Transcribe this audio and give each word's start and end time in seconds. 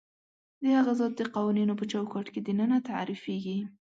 د 0.61 0.63
هغه 0.77 0.91
ذات 0.99 1.13
د 1.17 1.21
قوانینو 1.35 1.73
په 1.79 1.85
چوکاټ 1.91 2.25
کې 2.33 2.39
دننه 2.47 2.77
تعریفېږي. 2.89 3.57